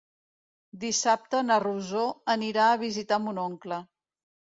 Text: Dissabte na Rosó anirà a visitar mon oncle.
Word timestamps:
Dissabte 0.83 1.41
na 1.49 1.57
Rosó 1.63 2.05
anirà 2.35 2.71
a 2.71 2.79
visitar 2.85 3.21
mon 3.27 3.43
oncle. 3.43 3.79